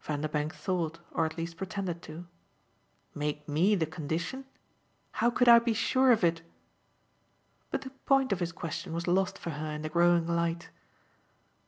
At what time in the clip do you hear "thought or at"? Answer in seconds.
0.54-1.36